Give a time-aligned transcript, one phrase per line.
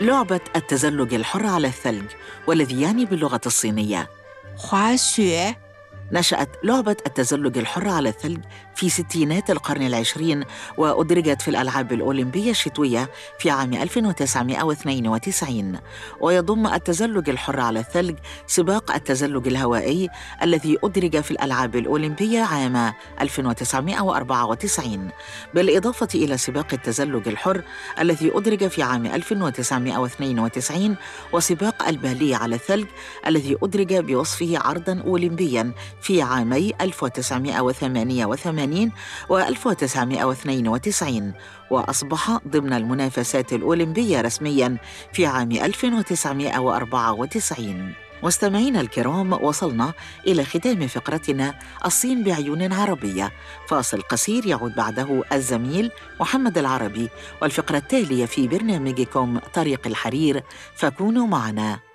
[0.00, 2.06] لعبة التزلج الحر على الثلج
[2.46, 4.08] والذي يعني باللغة الصينية.
[4.56, 5.54] 滑雪
[6.12, 8.40] نشأت لعبة التزلج الحر على الثلج
[8.76, 10.44] في ستينات القرن العشرين
[10.76, 15.78] وأدرجت في الألعاب الأولمبية الشتوية في عام 1992
[16.20, 20.08] ويضم التزلج الحر على الثلج سباق التزلج الهوائي
[20.42, 25.08] الذي أدرج في الألعاب الأولمبية عام 1994
[25.54, 27.62] بالإضافة إلى سباق التزلج الحر
[28.00, 30.96] الذي أدرج في عام 1992
[31.32, 32.86] وسباق البالي على الثلج
[33.26, 38.65] الذي أدرج بوصفه عرضاً أولمبياً في عامي 1988
[39.28, 41.32] و 1992
[41.70, 44.76] وأصبح ضمن المنافسات الأولمبية رسمياً
[45.12, 49.92] في عام 1994 مستمعينا الكرام وصلنا
[50.26, 51.54] إلى ختام فقرتنا
[51.86, 53.32] الصين بعيون عربية.
[53.68, 55.90] فاصل قصير يعود بعده الزميل
[56.20, 57.08] محمد العربي
[57.42, 60.42] والفقرة التالية في برنامجكم طريق الحرير
[60.74, 61.85] فكونوا معنا.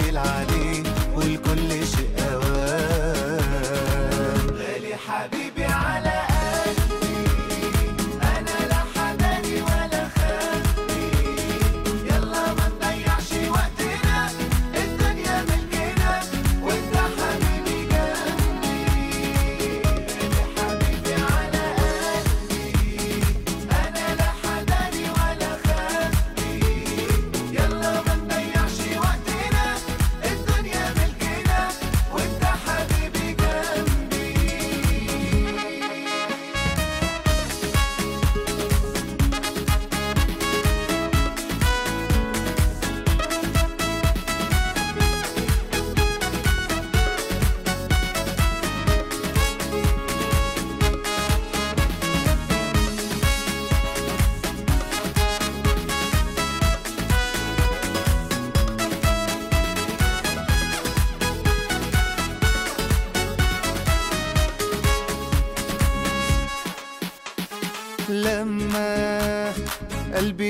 [0.00, 0.51] برضه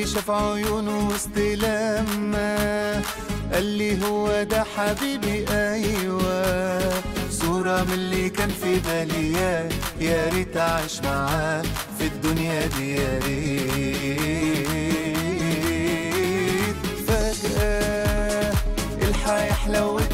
[0.06, 3.02] شاف عيونه وسط لما.
[3.52, 7.02] قال لي هو ده حبيبي أيوه.
[7.30, 9.68] صورة من اللي كان في بالي يا
[10.00, 11.62] يا ريت أعيش معاه
[11.98, 13.18] في الدنيا دي يا
[16.62, 16.76] ريت.
[17.08, 18.52] فجأة
[19.08, 20.12] الحياة حلوت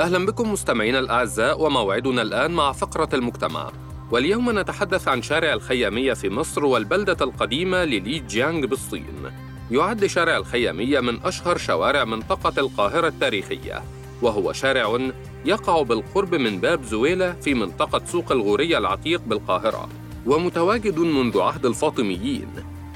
[0.00, 3.72] أهلا بكم مستمعينا الأعزاء وموعدنا الآن مع فقرة المجتمع.
[4.10, 9.30] واليوم نتحدث عن شارع الخيامية في مصر والبلدة القديمة للي جيانغ بالصين.
[9.70, 13.82] يعد شارع الخيامية من أشهر شوارع منطقة القاهرة التاريخية
[14.22, 14.98] وهو شارع
[15.44, 19.88] يقع بالقرب من باب زويلة في منطقة سوق الغورية العتيق بالقاهرة
[20.26, 22.48] ومتواجد منذ عهد الفاطميين.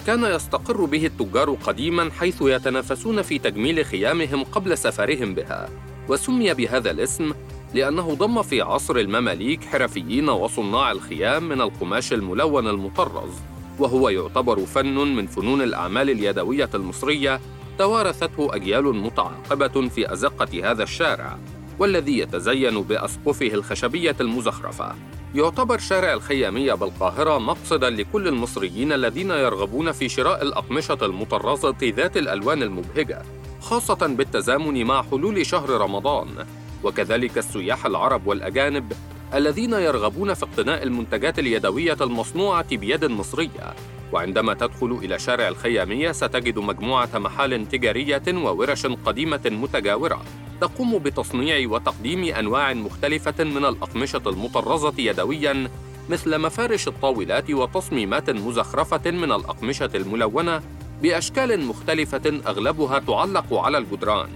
[0.07, 5.69] كان يستقر به التجار قديما حيث يتنافسون في تجميل خيامهم قبل سفرهم بها.
[6.09, 7.33] وسمي بهذا الاسم
[7.75, 13.33] لأنه ضم في عصر المماليك حرفيين وصناع الخيام من القماش الملون المطرز
[13.79, 17.41] وهو يعتبر فن من فنون الأعمال اليدوية المصرية
[17.79, 21.39] توارثته أجيال متعاقبة في أزقة هذا الشارع
[21.79, 24.95] والذي يتزين بأسقفه الخشبية المزخرفة.
[25.35, 32.63] يعتبر شارع الخيامية بالقاهرة مقصداً لكل المصريين الذين يرغبون في شراء الأقمشة المطرزة ذات الألوان
[32.63, 33.23] المبهجة.
[33.65, 36.29] خاصة بالتزامن مع حلول شهر رمضان.
[36.85, 38.93] وكذلك السياح العرب والأجانب
[39.35, 43.75] الذين يرغبون في اقتناء المنتجات اليدوية المصنوعة بيد مصرية.
[44.13, 50.23] وعندما تدخل إلى شارع الخيامية ستجد مجموعة محال تجارية وورش قديمة متجاورة
[50.61, 55.71] تقوم بتصنيع وتقديم أنواع مختلفة من الأقمشة المطرزة يدوياً
[56.09, 60.63] مثل مفارش الطاولات وتصميمات مزخرفة من الأقمشة الملونة
[61.03, 64.31] بأشكال مختلفة أغلبها تعلق على الجدران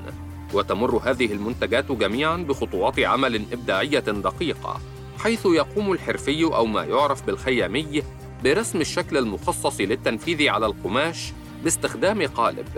[0.54, 4.80] وتمر هذه المنتجات جميعا بخطوات عمل إبداعية دقيقة
[5.18, 8.02] حيث يقوم الحرفي أو ما يعرف بالخيامي
[8.44, 11.32] برسم الشكل المخصص للتنفيذ على القماش
[11.64, 12.68] باستخدام قالب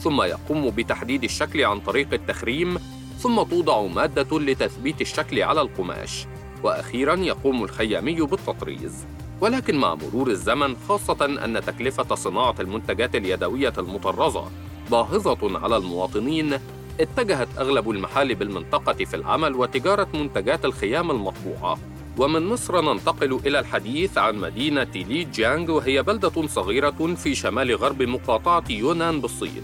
[0.00, 2.78] ثم يقوم بتحديد الشكل عن طريق التخريم
[3.18, 6.26] ثم توضع مادة لتثبيت الشكل على القماش
[6.62, 9.06] وأخيرا يقوم الخيامي بالتطريز.
[9.40, 14.44] ولكن مع مرور الزمن خاصة أن تكلفة صناعة المنتجات اليدوية المطرزة
[14.90, 16.58] باهظة على المواطنين
[17.00, 21.78] اتجهت أغلب المحال بالمنطقة في العمل وتجارة منتجات الخيام المطبوعة.
[22.18, 28.02] ومن مصر ننتقل إلى الحديث عن مدينة لي جيانغ وهي بلدة صغيرة في شمال غرب
[28.02, 29.62] مقاطعة يونان بالصين.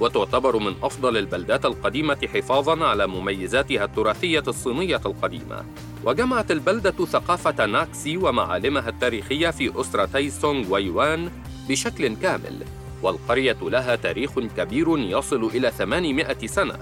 [0.00, 5.64] وتعتبر من أفضل البلدات القديمة حفاظاً على مميزاتها التراثية الصينية القديمة.
[6.04, 11.30] وجمعت البلدة ثقافة ناكسي ومعالمها التاريخية في أسرتي سونغ ويوان
[11.68, 12.64] بشكل كامل
[13.02, 16.74] والقرية لها تاريخ كبير يصل إلى 800 سنة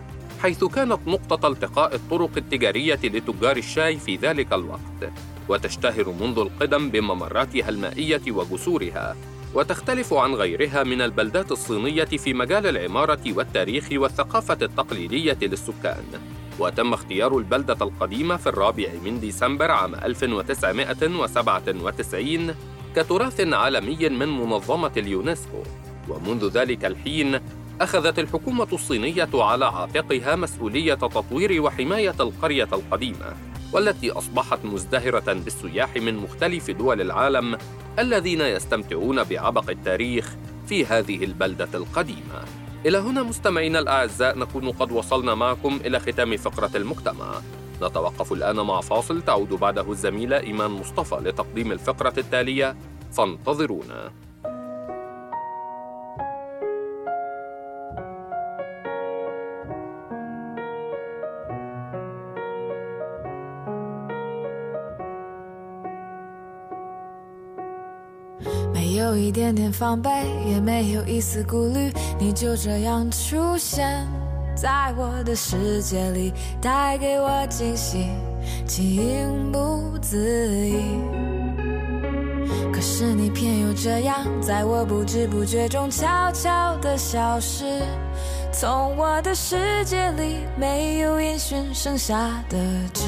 [0.43, 5.13] حيث كانت نقطة التقاء الطرق التجارية لتجار الشاي في ذلك الوقت.
[5.49, 9.17] وتشتهر منذ القدم بممراتها المائية وجسورها
[9.55, 16.05] وتختلف عن غيرها من البلدات الصينية في مجال العمارة والتاريخ والثقافة التقليدية للسكان.
[16.59, 22.55] وتم اختيار البلدة القديمة في الرابع من ديسمبر عام 1997
[22.97, 25.63] كتراث عالمي من منظمة اليونسكو
[26.09, 27.41] ومنذ ذلك الحين
[27.81, 33.37] أخذت الحكومة الصينية على عاتقها مسؤولية تطوير وحماية القرية القديمة
[33.73, 37.59] والتي أصبحت مزدهرة بالسياح من مختلف دول العالم
[37.99, 40.37] الذين يستمتعون بعبق التاريخ
[40.69, 42.45] في هذه البلدة القديمة.
[42.87, 47.41] إلى هنا مستمعينا الأعزاء نكون قد وصلنا معكم إلى ختام فقرة المجتمع.
[47.83, 52.77] نتوقف الآن مع فاصل تعود بعده الزميلة إيمان مصطفى لتقديم الفقرة التالية
[53.13, 54.11] فانتظرونا.
[69.59, 70.09] 点防备，
[70.47, 74.07] 也没有一丝顾虑，你就这样出现
[74.55, 78.07] 在我的世界里，带给我惊喜，
[78.69, 80.17] 情不自
[80.65, 80.77] 已。
[82.73, 87.83] 可是你偏又这样，在我不知不觉中悄悄地消失。
[88.53, 92.17] 从我的世界里没有音讯，剩下
[92.49, 92.57] 的
[92.95, 93.03] 只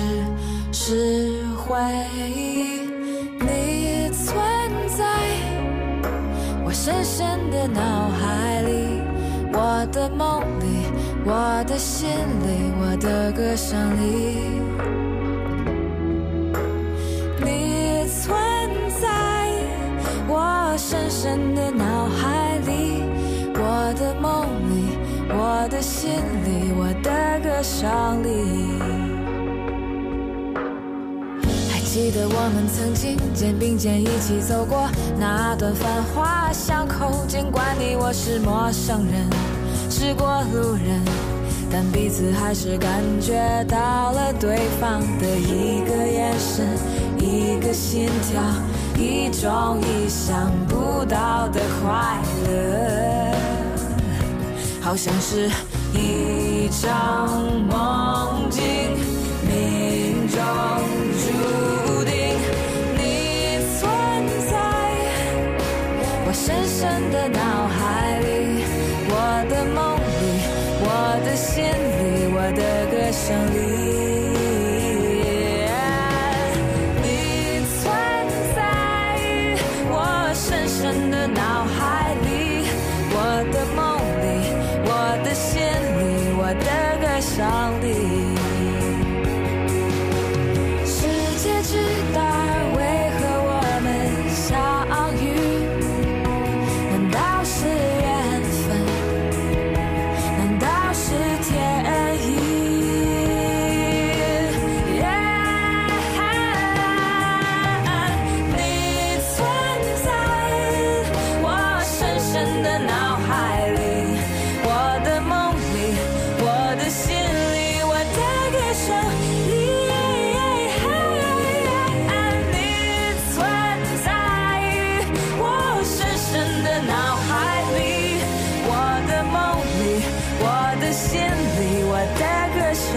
[0.72, 1.78] 是回
[2.26, 2.80] 忆。
[3.38, 4.36] 你存
[4.98, 5.04] 在
[6.70, 9.02] 我深深的脑海里，
[9.52, 10.86] 我的梦里，
[11.24, 14.62] 我的心里，我的歌声里。
[17.44, 18.30] 你存
[19.00, 19.08] 在
[20.28, 23.02] 我深深的脑海里，
[23.52, 24.96] 我的梦里，
[25.28, 26.08] 我的心
[26.44, 27.10] 里，我的
[27.42, 28.89] 歌声里。
[31.92, 39.28] 记得我们曾经肩并肩一起走过那段繁华巷口，尽管你我是陌生人，
[39.90, 41.02] 是过路人，
[41.68, 46.64] 但彼此还是感觉到了对方的一个眼神，
[47.18, 48.40] 一个心跳，
[48.96, 53.34] 一种意想不到的快乐，
[54.80, 55.50] 好像是
[55.92, 57.28] 一场
[57.66, 58.62] 梦境，
[60.30, 60.38] 就
[61.22, 62.14] 注定
[62.96, 63.90] 你存
[64.48, 64.52] 在。
[66.24, 68.64] 我深深的脑海里
[69.10, 69.12] 我
[69.50, 70.22] 的梦里
[70.82, 70.86] 我
[71.24, 73.89] 的心里我的歌声里。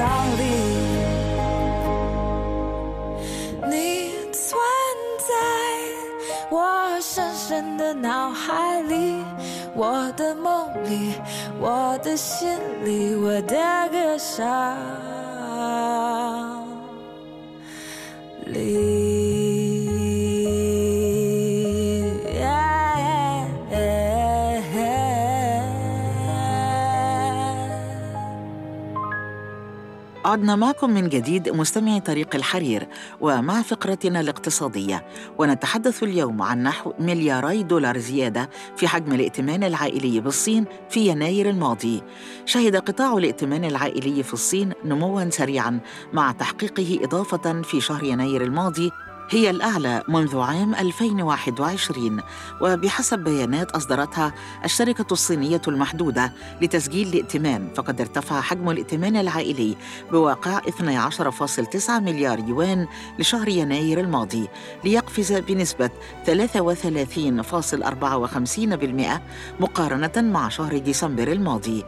[0.03, 0.43] 的歌声里。
[3.69, 4.60] 你存
[5.19, 5.33] 在
[6.50, 9.24] 我深深的脑海里，
[9.74, 11.13] 我的梦里，
[11.60, 13.55] 我的心里，我的
[13.91, 14.45] 歌声
[30.34, 32.88] عدنا معكم من جديد مستمعي طريق الحرير
[33.22, 35.06] ومع فقرتنا الاقتصادية.
[35.38, 42.04] ونتحدث اليوم عن نحو ملياري دولار زيادة في حجم الائتمان العائلي بالصين في يناير الماضي.
[42.46, 45.80] شهد قطاع الائتمان العائلي في الصين نمواً سريعاً
[46.13, 48.92] مع تحقيقه إضافة في شهر يناير الماضي
[49.30, 52.22] هي الأعلى منذ عام 2021
[52.62, 54.34] وبحسب بيانات أصدرتها
[54.65, 59.75] الشركة الصينية المحدودة لتسجيل الائتمان فقد ارتفع حجم الائتمان العائلي
[60.12, 62.88] بواقع 12.9 مليار يوان
[63.20, 64.48] لشهر يناير الماضي
[64.84, 65.89] ليقفز بنسبة
[66.27, 66.32] 33.54%
[69.60, 71.84] مقارنة مع شهر ديسمبر الماضي.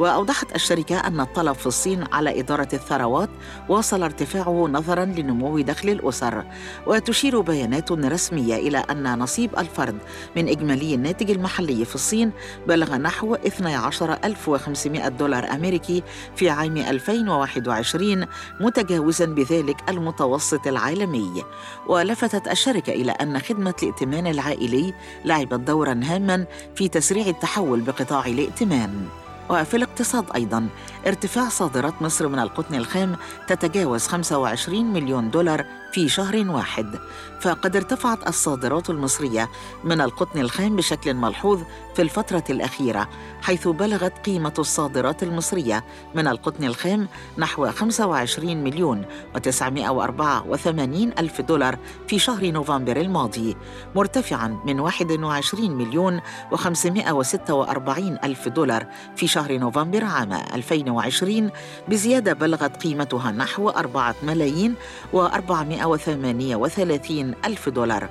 [0.00, 3.28] وأوضحت الشركة أن الطلب في الصين على إدارة الثروات
[3.68, 6.44] واصل ارتفاعه نظراً لنمو دخل الأسر
[6.86, 9.98] وتشير بيانات رسمية إلى أن نصيب الفرد
[10.36, 12.32] من إجمالي الناتج المحلي في الصين
[12.68, 16.02] بلغ نحو 12500 دولار أمريكي
[16.36, 18.26] في عام 2021
[18.60, 21.44] متجاوزاً بذلك المتوسط العالمي.
[21.86, 29.19] ولفتت الشركة إلى أن خدمة الائتمان العائلي لعبت دوراً هاماً في تسريع التحول بقطاع الائتمان.
[29.50, 30.68] وفي الاقتصاد أيضا
[31.06, 33.16] ارتفاع صادرات مصر من القطن الخام
[33.46, 36.98] تتجاوز 25 مليون دولار في شهر واحد
[37.40, 39.50] فقد ارتفعت الصادرات المصرية
[39.84, 41.60] من القطن الخام بشكل ملحوظ
[41.94, 43.08] في الفترة الأخيرة
[43.42, 49.04] حيث بلغت قيمة الصادرات المصرية من القطن الخام نحو 25 مليون
[49.34, 51.78] و984 ألف دولار
[52.08, 53.56] في شهر نوفمبر الماضي
[53.96, 56.20] مرتفعا من 21 مليون
[56.52, 61.50] و546 ألف دولار في شهر نوفمبر عام 2020
[61.88, 64.74] بزيادة بلغت قيمتها نحو 4 ملايين
[65.84, 68.08] و438 ألف دولار.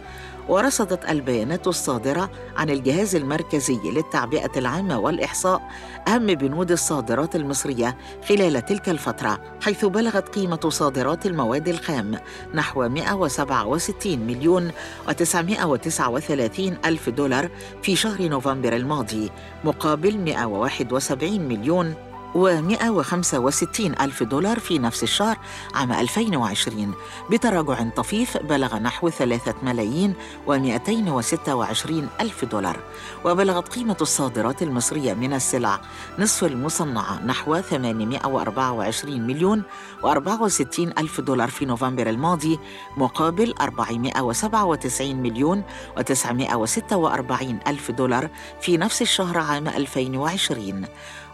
[0.50, 5.62] ورصدت البيانات الصادرة عن الجهاز المركزي للتعبئة العامة والإحصاء
[6.08, 7.98] أهم بنود الصادرات المصرية
[8.30, 12.20] خلال تلك الفترة حيث بلغت قيمة صادرات المواد الخام
[12.54, 14.72] نحو 167 مليون
[15.08, 17.50] و939 ألف دولار
[17.82, 19.32] في شهر نوفمبر الماضي
[19.64, 25.38] مقابل 171 مليون و165 ألف دولار في نفس الشهر
[25.76, 26.94] عام 2020
[27.32, 30.14] بتراجع طفيف بلغ نحو 3 ملايين
[30.48, 32.80] و226 ألف دولار
[33.26, 35.82] وبلغت قيمة الصادرات المصرية من السلع
[36.20, 39.64] نصف المصنعة نحو 824 مليون
[40.04, 42.60] و64 ألف دولار في نوفمبر الماضي
[42.98, 45.64] مقابل 497 مليون
[46.00, 48.30] و946 ألف دولار
[48.62, 50.86] في نفس الشهر عام 2020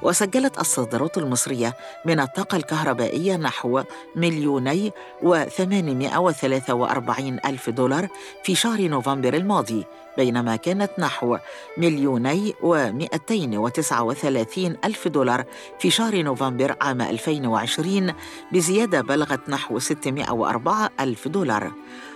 [0.01, 1.73] وسجلت الصادرات المصرية
[2.05, 3.83] من الطاقة الكهربائية نحو
[4.15, 4.91] مليوني
[5.23, 8.07] وثمانمائة وثلاثة وأربعين ألف دولار
[8.43, 9.85] في شهر نوفمبر الماضي
[10.17, 11.37] بينما كانت نحو
[11.77, 15.45] مليوني ومئتين وتسعة وثلاثين ألف دولار
[15.79, 18.13] في شهر نوفمبر عام 2020
[18.51, 21.71] بزيادة بلغت نحو 604 ألف دولار.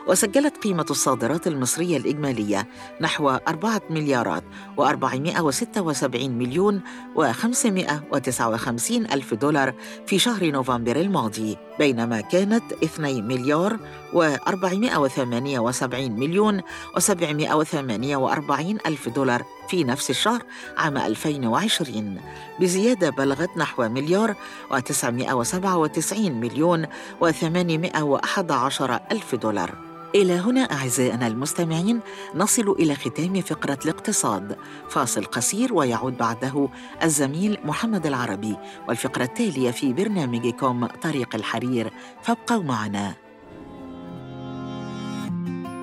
[0.09, 2.67] وسجلت قيمة الصادرات المصرية الإجمالية
[3.01, 4.43] نحو 4 مليارات
[4.77, 6.81] و476 مليون
[7.15, 9.73] و559 ألف دولار
[10.07, 13.77] في شهر نوفمبر الماضي بينما كانت 2 مليار
[14.13, 20.43] و478 مليون و748 ألف دولار في نفس الشهر
[20.77, 22.21] عام 2020
[22.59, 24.35] بزيادة بلغت نحو مليار
[24.71, 26.85] و997 مليون
[27.21, 29.89] و811 ألف دولار.
[30.15, 31.99] إلى هنا أعزائنا المستمعين
[32.35, 34.57] نصل إلى ختام فقرة الاقتصاد.
[34.89, 36.69] فاصل قصير ويعود بعده
[37.03, 38.55] الزميل محمد العربي
[38.87, 41.93] والفقرة التالية في برنامجكم طريق الحرير.
[42.21, 43.15] فابقوا معنا.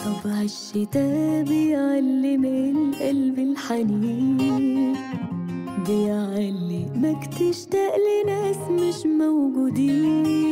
[0.04, 4.96] طبع الشتاء بيعلم القلب الحنين.
[5.86, 10.45] بيعلمك تشتاق لناس مش موجودين.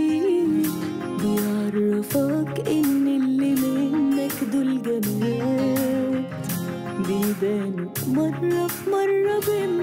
[9.47, 9.74] be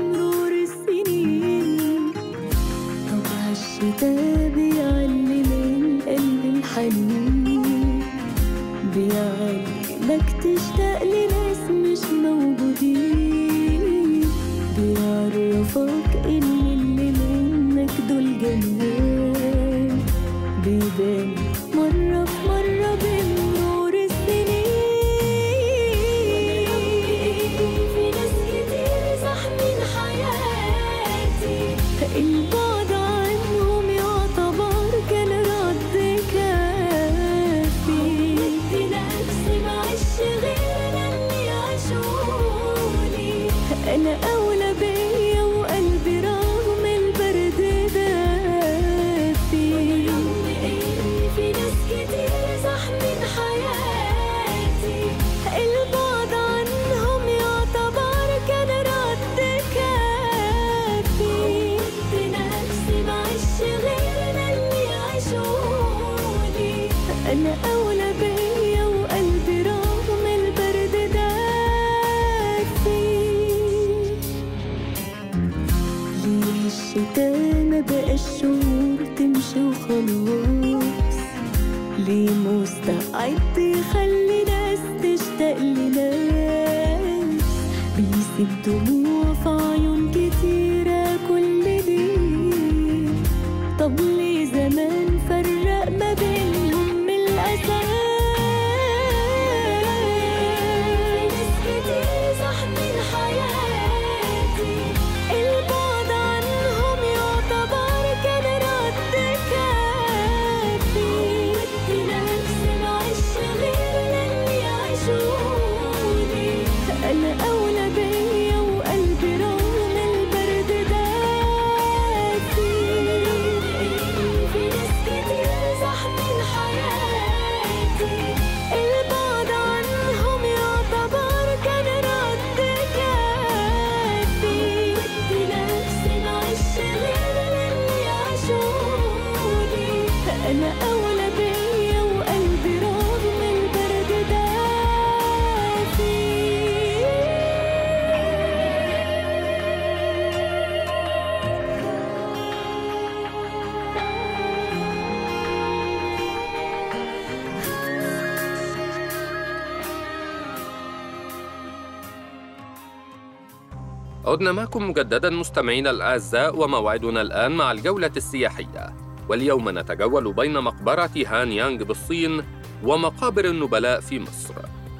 [164.25, 168.96] عدنا معكم مجددا مستمعينا الأعزاء وموعدنا الآن مع الجولة السياحية.
[169.29, 172.44] واليوم نتجول بين مقبرة هان يانغ بالصين
[172.84, 174.53] ومقابر النبلاء في مصر.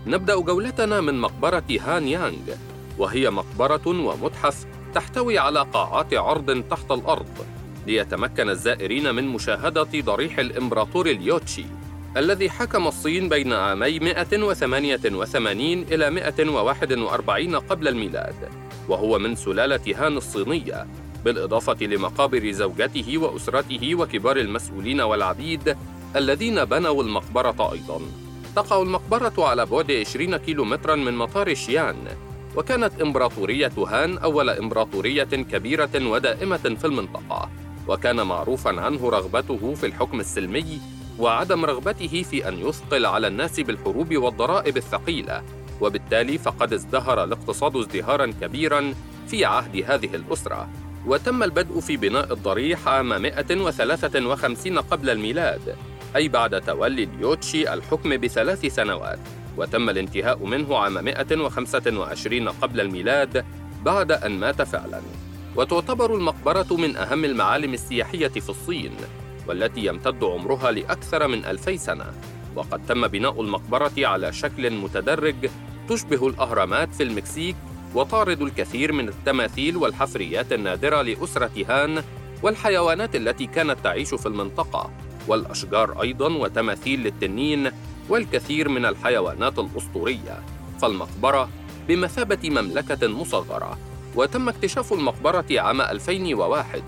[0.08, 2.56] نبدأ جولتنا من مقبرة هان يانغ
[2.98, 7.46] وهي مقبرة ومتحف تحتوي على قاعات عرض تحت الأرض
[7.88, 11.66] ليتمكن الزائرين من مشاهدة ضريح الإمبراطور اليوتشي.
[12.18, 18.36] الذي حكم الصين بين عامي 188 إلى 141 قبل الميلاد
[18.90, 20.88] وهو من سلالة هان الصينية
[21.26, 25.78] بالإضافة لمقابر زوجته وأسرته وكبار المسؤولين والعبيد
[26.16, 28.02] الذين بنوا المقبرة أيضاً.
[28.56, 31.96] تقع المقبرة على بعد 20 كيلومتراً من مطار شيان
[32.56, 37.50] وكانت إمبراطورية هان أول إمبراطورية كبيرة ودائمة في المنطقة
[37.88, 40.82] وكان معروفاً عنه رغبته في الحكم السلمي
[41.20, 45.44] وعدم رغبته في أن يثقل على الناس بالحروب والضرائب الثقيلة
[45.82, 48.94] وبالتالي فقد ازدهر الاقتصاد ازدهاراً كبيراً
[49.28, 50.70] في عهد هذه الأسرة.
[51.08, 55.76] وتم البدء في بناء الضريح عام 153 قبل الميلاد
[56.16, 59.20] أي بعد تولي اليوتشي الحكم بثلاث سنوات.
[59.58, 63.46] وتم الانتهاء منه عام 125 قبل الميلاد
[63.86, 65.02] بعد أن مات فعلاً.
[65.56, 68.92] وتعتبر المقبرة من أهم المعالم السياحية في الصين.
[69.52, 72.06] والتي يمتد عمرها لأكثر من ألفي سنة.
[72.56, 75.50] وقد تم بناء المقبرة على شكل متدرج
[75.90, 77.56] تشبه الأهرامات في المكسيك
[77.96, 82.04] وتعرض الكثير من التماثيل والحفريات النادرة لأسرة هان
[82.44, 84.92] والحيوانات التي كانت تعيش في المنطقة.
[85.28, 87.72] والأشجار أيضاً وتماثيل للتنين
[88.10, 90.44] والكثير من الحيوانات الأسطورية.
[90.82, 91.50] فالمقبرة
[91.88, 93.78] بمثابة مملكة مصغرة
[94.16, 96.84] وتم اكتشاف المقبرة عام 2001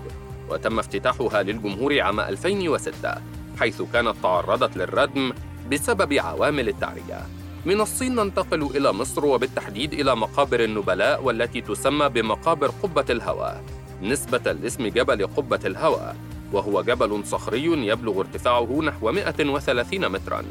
[0.50, 3.14] وتم افتتاحها للجمهور عام 2006
[3.60, 5.32] حيث كانت تعرضت للردم
[5.72, 7.26] بسبب عوامل التعرية.
[7.66, 13.60] من الصين ننتقل إلى مصر وبالتحديد إلى مقابر النبلاء والتي تسمى بمقابر قبة الهوى
[14.02, 16.14] نسبة لاسم جبل قبة الهوى
[16.52, 20.44] وهو جبل صخري يبلغ ارتفاعه نحو 130 متراً.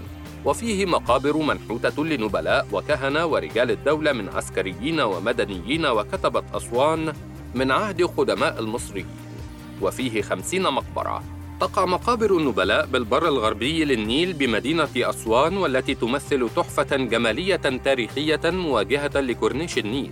[0.45, 7.13] وفيه مقابر منحوتة لنبلاء وكهنة ورجال الدولة من عسكريين ومدنيين وكتبة أسوان
[7.56, 9.22] من عهد قدماء المصريين.
[9.84, 11.24] وفيه خمسين مقبرة.
[11.60, 19.78] تقع مقابر النبلاء بالبر الغربي للنيل بمدينة أسوان والتي تمثل تحفة جمالية تاريخية مواجهة لكورنيش
[19.78, 20.12] النيل.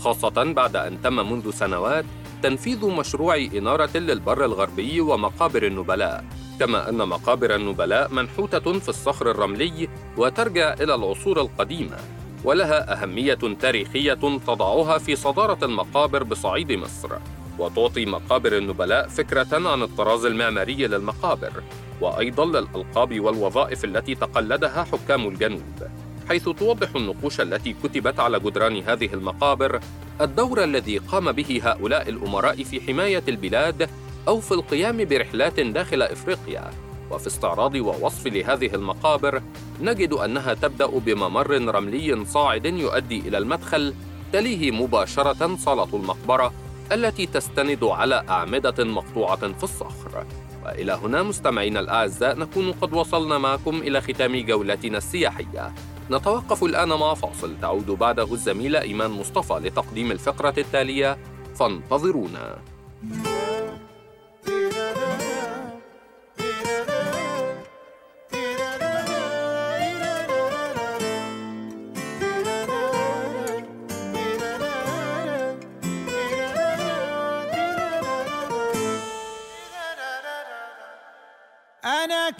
[0.00, 2.04] خاصة بعد أن تم منذ سنوات
[2.42, 6.24] تنفيذ مشروع إنارة للبر الغربي ومقابر النبلاء.
[6.60, 11.96] كما أن مقابر النبلاء منحوتة في الصخر الرملي وترجع إلى العصور القديمة
[12.44, 17.10] ولها أهمية تاريخية تضعها في صدارة المقابر بصعيد مصر.
[17.58, 21.52] وتعطي مقابر النبلاء فكرة عن الطراز المعماري للمقابر
[22.00, 25.82] وأيضا للألقاب والوظائف التي تقلدها حكام الجنوب
[26.28, 29.80] حيث توضح النقوش التي كتبت على جدران هذه المقابر
[30.20, 33.90] الدور الذي قام به هؤلاء الأمراء في حماية البلاد
[34.28, 36.70] أو في القيام برحلات داخل إفريقيا.
[37.10, 39.42] وفي استعراض ووصف لهذه المقابر
[39.80, 43.94] نجد أنها تبدأ بممر رملي صاعد يؤدي إلى المدخل
[44.32, 46.52] تليه مباشرة صالة المقبرة
[46.92, 50.26] التي تستند على أعمدة مقطوعة في الصخر.
[50.64, 55.74] وإلى هنا مستمعينا الأعزاء نكون قد وصلنا معكم إلى ختام جولتنا السياحية.
[56.10, 57.60] نتوقف الآن مع فاصل.
[57.60, 61.18] تعود بعده الزميلة إيمان مصطفى لتقديم الفقرة التالية.
[61.54, 62.58] فانتظرونا.
[63.02, 63.41] أنا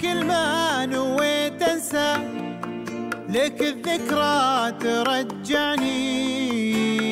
[0.00, 2.16] كل ما نويت أنسى
[3.28, 6.02] لك الذكرى ترجعني.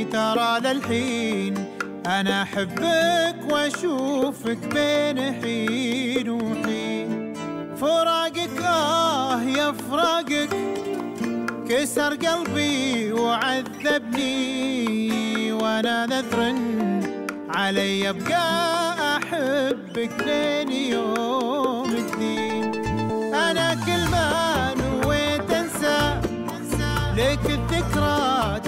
[0.05, 1.55] ترى للحين
[2.07, 7.35] أنا أحبك وأشوفك بين حين وحين.
[7.77, 10.51] فراقك آه يا فراقك
[11.69, 14.73] كسر قلبي وعذبني.
[15.53, 16.55] وأنا نذر
[17.49, 18.47] علي أبقى
[19.16, 21.80] أحبك لين يوم.
[23.50, 26.20] أنا كل ما نويت أنسى
[27.16, 28.60] لك الذكرى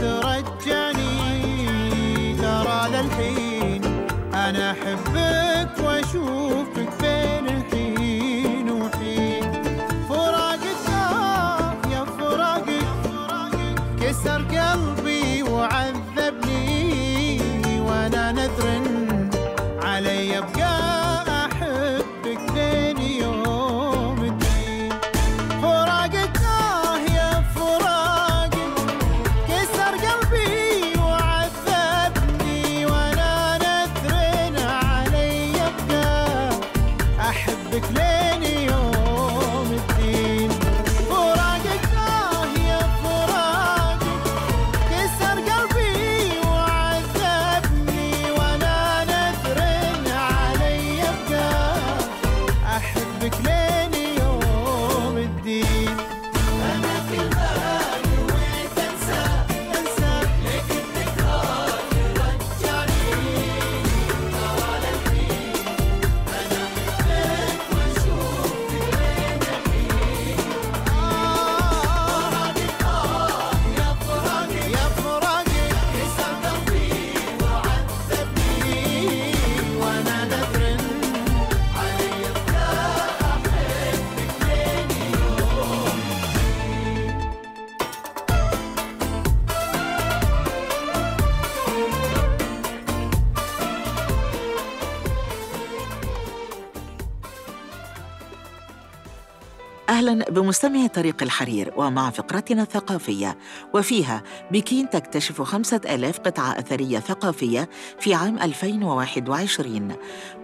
[100.13, 103.39] أهلا بمستمعي طريق الحرير ومع فقرتنا الثقافية.
[103.75, 107.69] وفيها بكين تكتشف خمسة ألاف قطعة أثرية ثقافية
[108.01, 109.93] في عام 2021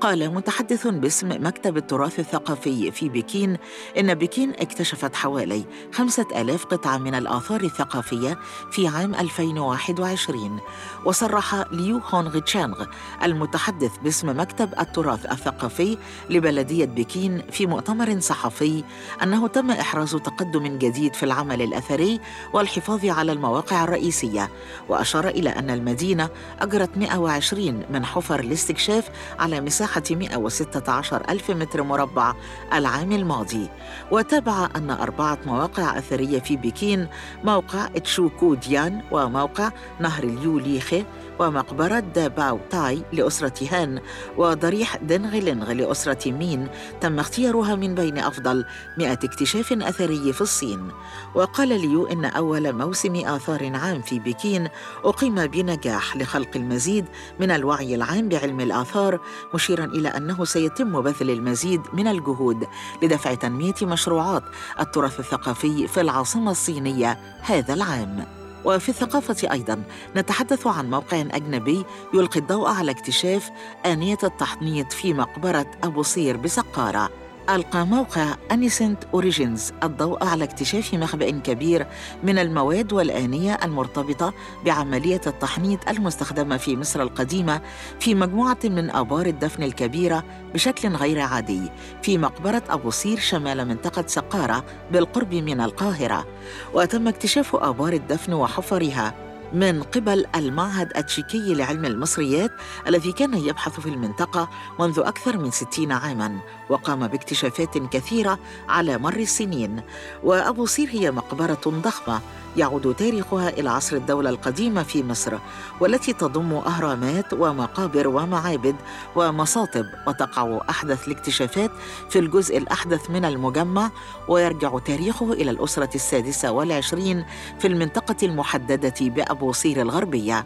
[0.01, 3.57] قال متحدث باسم مكتب التراث الثقافي في بكين
[3.99, 8.39] إن بكين اكتشفت حوالي خمسة ألاف قطعة من الآثار الثقافية
[8.71, 10.61] في عام 2021
[11.05, 12.85] وصرح ليو هونغ تشانغ
[13.23, 15.99] المتحدث باسم مكتب التراث الثقافي
[16.31, 18.85] لبلدية بكين في مؤتمر صحفي
[19.23, 22.21] أنه تم إحراز تقدم جديد في العمل الأثري
[22.53, 24.51] والحفاظ على المواقع الرئيسية
[24.89, 26.29] وأشار إلى أن المدينة
[26.61, 32.35] أجرت 120 من حفر الاستكشاف على مساحة 116 ألف متر مربع
[32.73, 33.69] العام الماضي.
[34.11, 37.09] وتابع أن أربعة مواقع أثرية في بكين
[37.45, 41.05] موقع تشوكو ديان وموقع نهر اليوليخي
[41.39, 44.01] ومقبرة داباو تاي لأسرة هان
[44.37, 46.69] وضريح دنغلينغ لأسرة مين
[47.01, 48.65] تم اختيارها من بين أفضل
[48.99, 50.89] 100 اكتشاف أثري في الصين.
[51.35, 54.69] وقال ليو إن أول موسم آثار عام في بكين
[55.05, 57.05] أقيم بنجاح لخلق المزيد
[57.41, 59.21] من الوعي العام بعلم الآثار
[59.55, 62.67] مشيرا إلى أنه سيتم بذل المزيد من الجهود
[63.03, 64.43] لدفع تنمية مشروعات
[64.81, 68.38] التراث الثقافي في العاصمة الصينية هذا العام.
[68.65, 69.83] وفي الثقافة أيضا
[70.17, 73.51] نتحدث عن موقع أجنبي يلقي الضوء على اكتشاف
[73.87, 77.11] آنية التحنيط في مقبرة أبو صير بسقارة.
[77.49, 81.87] ألقى موقع أنيسنت أوريجينز الضوء على اكتشاف مخبأ كبير
[82.23, 84.35] من المواد والآنية المرتبطة
[84.65, 87.61] بعملية التحنيط المستخدمة في مصر القديمة
[88.01, 91.63] في مجموعة من آبار الدفن الكبيرة بشكل غير عادي
[92.03, 96.27] في مقبرة أبو صير شمال منطقة سقارة بالقرب من القاهرة.
[96.75, 99.15] وتم اكتشاف آبار الدفن وحفرها
[99.53, 102.51] من قبل المعهد التشيكي لعلم المصريات
[102.87, 104.49] الذي كان يبحث في المنطقة
[104.81, 106.41] منذ أكثر من ستين عاماً.
[106.71, 109.83] وقام باكتشافات كثيرة على مر السنين.
[110.23, 112.21] وأبو صير هي مقبرة ضخمة
[112.57, 115.39] يعود تاريخها إلى عصر الدولة القديمة في مصر
[115.81, 118.77] والتي تضم أهرامات ومقابر ومعابد
[119.17, 121.71] ومصاطب وتقع أحدث الاكتشافات
[122.11, 123.91] في الجزء الأحدث من المجمع
[124.29, 127.25] ويرجع تاريخه إلى الأسرة السادسة والعشرين
[127.59, 130.45] في المنطقة المحددة بأبو صير الغربية.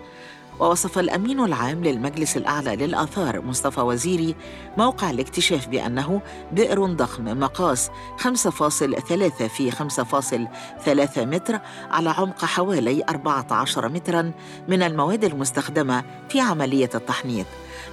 [0.60, 4.34] ووصف الأمين العام للمجلس الأعلى للآثار مصطفى وزيري
[4.78, 6.20] موقع الاكتشاف بأنه
[6.52, 8.32] بئر ضخم مقاس 5.3
[9.46, 11.58] في 5.3 متر
[11.90, 14.32] على عمق حوالي 14 متراً
[14.68, 17.46] من المواد المستخدمة في عملية التحنيط.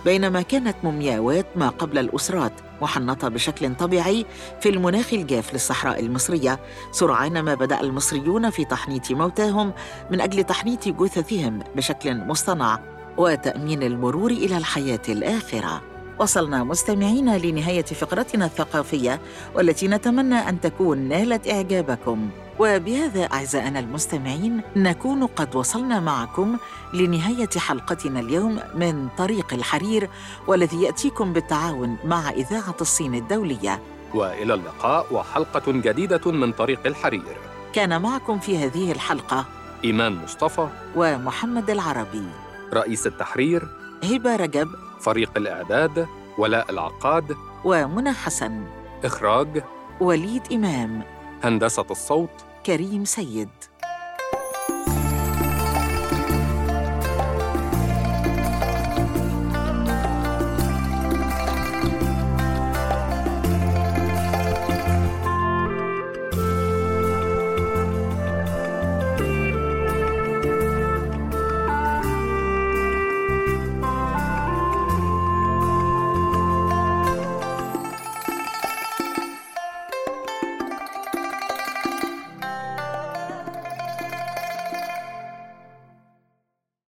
[0.05, 4.25] بينما كانت مومياوات ما قبل الأسرات محنطة بشكل طبيعي
[4.61, 6.59] في المناخ الجاف للصحراء المصرية.
[6.91, 9.73] سرعان ما بدأ المصريون في تحنيط موتاهم
[10.11, 12.79] من أجل تحنيط جثثهم بشكل مصطنع
[13.17, 15.81] وتأمين المرور إلى الحياة الآخرة.
[16.19, 19.19] وصلنا مستمعين لنهاية فقرتنا الثقافية
[19.55, 22.29] والتي نتمنى أن تكون نالت إعجابكم.
[22.59, 26.57] وبهذا أعزائنا المستمعين نكون قد وصلنا معكم
[26.93, 30.09] لنهاية حلقتنا اليوم من طريق الحرير
[30.47, 33.79] والذي يأتيكم بالتعاون مع إذاعة الصين الدولية.
[34.13, 37.37] وإلى اللقاء وحلقة جديدة من طريق الحرير.
[37.73, 39.45] كان معكم في هذه الحلقة
[39.83, 42.27] إيمان مصطفى ومحمد العربي.
[42.73, 43.67] رئيس التحرير
[44.03, 44.69] هبة رجب
[44.99, 48.63] فريق الإعداد ولاء العقاد ومنى حسن.
[49.03, 49.63] إخراج
[49.99, 51.03] وليد إمام.
[51.43, 53.49] هندسة الصوت كريم سيد.